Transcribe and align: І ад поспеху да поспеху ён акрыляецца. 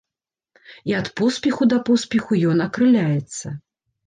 І 0.91 0.95
ад 0.99 1.07
поспеху 1.21 1.67
да 1.75 1.79
поспеху 1.91 2.41
ён 2.53 2.65
акрыляецца. 2.67 3.47